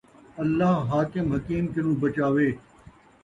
[0.41, 2.49] اللہ حاکم، حکیم کنوں بچاوے